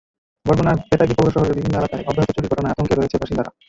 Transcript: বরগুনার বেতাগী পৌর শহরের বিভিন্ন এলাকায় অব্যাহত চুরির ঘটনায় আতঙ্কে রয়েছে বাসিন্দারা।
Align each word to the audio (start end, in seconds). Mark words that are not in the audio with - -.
বরগুনার 0.45 0.77
বেতাগী 0.89 1.13
পৌর 1.17 1.33
শহরের 1.35 1.57
বিভিন্ন 1.57 1.75
এলাকায় 1.77 2.07
অব্যাহত 2.09 2.29
চুরির 2.35 2.51
ঘটনায় 2.51 2.73
আতঙ্কে 2.73 2.95
রয়েছে 2.95 3.17
বাসিন্দারা। 3.21 3.51